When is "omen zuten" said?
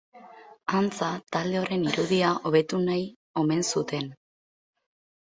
3.45-4.13